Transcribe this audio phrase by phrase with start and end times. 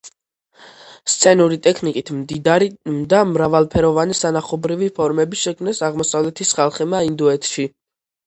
[1.15, 2.07] სცენური ტექნიკით.
[2.21, 2.69] მდიდარი
[3.11, 7.55] და მრავალფეროვანი სანახაობრივი ფორმები შექმნეს აღმოსავლეთის ხალხებმა ინდოეთშ